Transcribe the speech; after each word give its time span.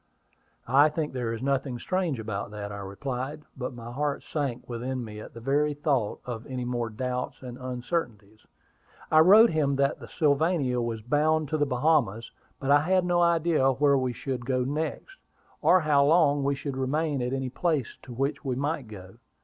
"I 0.67 0.89
think 0.89 1.13
there 1.13 1.31
is 1.31 1.43
nothing 1.43 1.77
strange 1.77 2.19
about 2.19 2.49
that," 2.49 2.71
I 2.71 2.77
replied; 2.79 3.43
but 3.55 3.75
my 3.75 3.91
heart 3.91 4.23
sank 4.23 4.67
within 4.67 5.05
me 5.05 5.19
at 5.19 5.35
the 5.35 5.39
very 5.39 5.75
thought 5.75 6.21
of 6.25 6.43
any 6.47 6.65
more 6.65 6.89
doubts 6.89 7.43
and 7.43 7.55
uncertainties. 7.59 8.47
"I 9.11 9.19
wrote 9.19 9.51
him 9.51 9.75
that 9.75 9.99
the 9.99 10.07
Sylvania 10.07 10.81
was 10.81 11.03
bound 11.03 11.49
to 11.49 11.57
the 11.59 11.67
Bahamas; 11.67 12.31
but 12.59 12.71
I 12.71 12.79
had 12.81 13.05
no 13.05 13.21
idea 13.21 13.73
where 13.73 13.95
we 13.95 14.11
should 14.11 14.43
go 14.43 14.63
next, 14.63 15.17
or 15.61 15.81
how 15.81 16.03
long 16.05 16.43
we 16.43 16.55
should 16.55 16.77
remain 16.77 17.21
at 17.21 17.31
any 17.31 17.49
place 17.49 17.95
to 18.01 18.11
which 18.11 18.43
we 18.43 18.55
might 18.55 18.87
go. 18.87 19.17